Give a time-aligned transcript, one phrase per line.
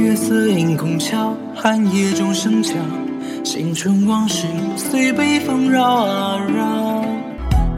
[0.00, 2.74] 月色映空桥，寒夜钟声敲，
[3.44, 7.04] 青春往事随北风绕啊绕。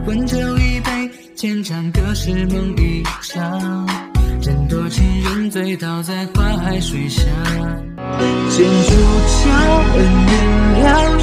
[0.07, 3.85] 温酒一杯，浅唱歌是梦一场，
[4.41, 7.23] 人多情人醉倒在花海水下。
[8.49, 8.91] 剑出
[9.27, 9.49] 鞘，
[9.97, 10.33] 恩怨
[10.81, 11.19] 了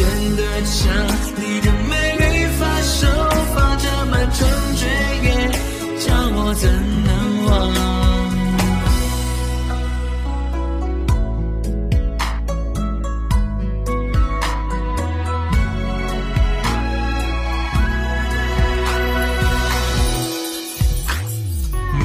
[0.00, 0.90] 间的墙，
[1.36, 3.06] 你的美丽发手
[3.54, 4.86] 放着满城绝
[5.24, 5.52] 艳，
[6.00, 6.72] 叫我怎
[7.04, 7.10] 能
[7.44, 7.50] 忘？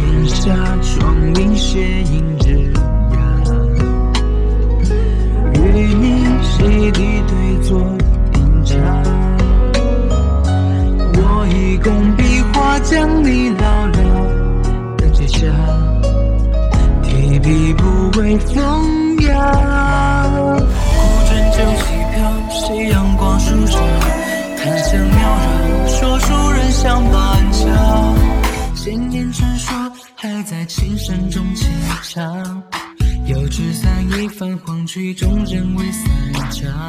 [0.02, 0.44] 檐下
[0.82, 2.38] 窗明斜映
[13.06, 15.46] 画将你老了的记下，
[17.04, 20.28] 提笔不为风雅。
[20.28, 21.84] 古镇酒旗
[22.16, 23.80] 飘，斜阳光舒照？
[24.58, 28.16] 檀香缭绕，说书人相伴桥。
[28.76, 31.70] 千年传说还在琴声中轻
[32.02, 32.64] 唱，
[33.28, 36.85] 油纸伞一泛黄曲终人未散场。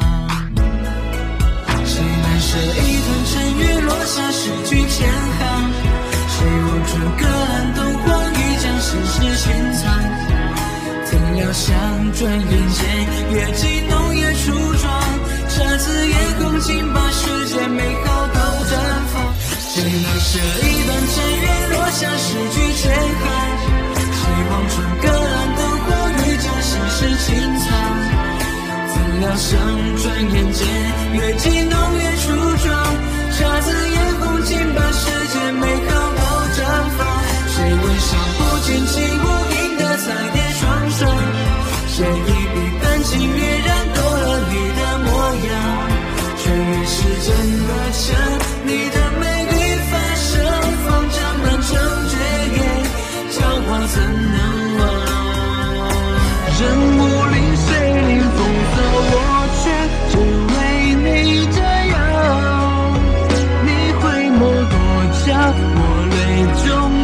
[11.57, 11.73] 想，
[12.13, 12.85] 转眼间
[13.31, 14.85] 月季浓叶初妆，
[15.49, 18.71] 姹紫夜空尽把世间美好都绽
[19.11, 19.33] 放。
[19.73, 23.25] 谁难舍一段尘缘落下诗句千行？
[24.13, 25.85] 谁望穿隔岸灯火
[26.19, 27.65] 欲将心事寻藏？
[28.93, 29.57] 怎料想，
[30.03, 30.61] 转眼间
[31.13, 31.45] 月季
[46.89, 47.29] 是真
[47.67, 48.05] 的墙
[48.63, 49.53] 你的美丽
[49.91, 50.27] 发生，
[50.85, 51.69] 放着满城
[52.07, 52.13] 绝
[52.55, 52.59] 艳，
[53.29, 53.37] 叫
[53.67, 53.95] 我怎
[54.33, 54.37] 能
[54.79, 54.81] 忘？
[56.59, 56.61] 任
[56.97, 56.99] 武
[57.33, 57.67] 林谁
[58.07, 58.39] 领风
[58.73, 58.75] 骚，
[59.11, 59.15] 我
[59.59, 59.63] 却
[60.09, 60.13] 只
[60.53, 60.55] 为
[61.03, 61.05] 你
[61.51, 61.55] 折
[61.91, 61.95] 腰。
[63.65, 63.67] 你
[63.99, 64.39] 回眸
[64.71, 64.73] 多
[65.25, 65.27] 娇，
[65.75, 66.15] 我泪
[66.65, 66.96] 中。